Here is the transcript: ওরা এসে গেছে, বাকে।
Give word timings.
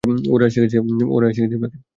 ওরা 0.33 0.45
এসে 0.47 0.59
গেছে, 0.63 0.77
বাকে। 1.61 1.77